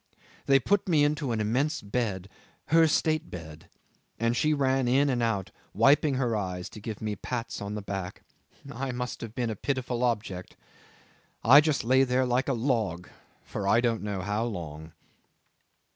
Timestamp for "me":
0.89-1.03, 7.03-7.15